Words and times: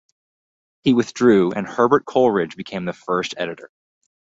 He 0.83 0.95
withdrew 0.95 1.51
and 1.51 1.67
Herbert 1.67 2.05
Coleridge 2.05 2.55
became 2.55 2.85
the 2.85 2.93
first 2.93 3.35
editor. 3.37 3.69